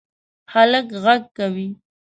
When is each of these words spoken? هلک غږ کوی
هلک 0.53 0.87
غږ 1.03 1.21
کوی 1.37 1.67